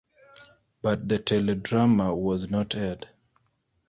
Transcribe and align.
But 0.81 1.09
the 1.09 1.19
teledrama 1.19 2.17
was 2.17 2.49
not 2.49 2.73
aired. 2.73 3.07